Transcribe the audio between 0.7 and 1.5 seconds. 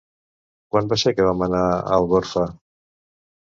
Quan va ser que vam